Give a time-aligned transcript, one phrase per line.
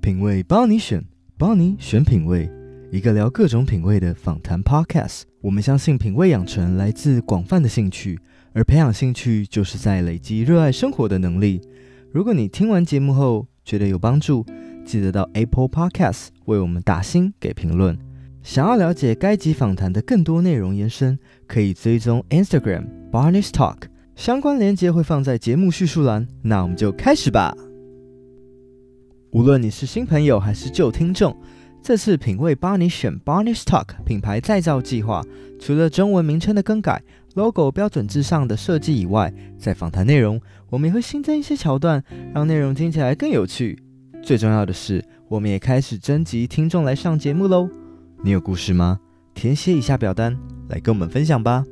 [0.00, 1.04] 品味帮你选，
[1.36, 2.50] 帮你选品味，
[2.90, 5.22] 一个聊各种品味的访谈 Podcast。
[5.42, 8.18] 我们相信品味养成来自广泛的兴趣，
[8.54, 11.60] 而培养兴趣就是在累积热爱生活的能力。
[12.12, 14.44] 如果你听完节目后觉得有帮助，
[14.86, 17.96] 记得到 Apple Podcast 为我们打星给评论。
[18.42, 23.82] 想要了解该集访谈的更多内容延伸，可以追踪 Instagram Barney's Talk，
[24.16, 26.26] 相关链接会放在节目叙述栏。
[26.40, 27.54] 那我们就开始吧。
[29.32, 31.36] 无论你是新朋友还是旧听众，
[31.80, 33.16] 这次品味帮你选。
[33.20, 35.24] BARNISH TALK 品牌再造计划
[35.60, 37.00] 除了中文名称的更改、
[37.34, 42.02] LOGO 标准字上的设计以外，在访谈内容我们也会新增一些桥段，
[42.34, 43.78] 让内容听起来更有趣。
[44.20, 47.68] 最重要的是，我们也开始征集听众来上节目喽！
[48.24, 48.98] 你有故事吗？
[49.32, 50.36] 填写以下表单
[50.68, 51.64] 来跟我们分享吧。